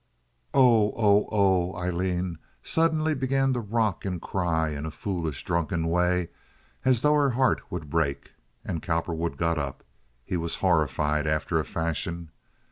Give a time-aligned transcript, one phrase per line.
[0.55, 0.91] "Oh!
[0.95, 1.27] oh!
[1.31, 6.29] oh!" Aileen suddenly began to rock and cry in a foolish drunken way,
[6.83, 8.31] as though her heart would break,
[8.65, 9.83] and Cowperwood got up.
[10.25, 12.31] He was horrified after a fashion.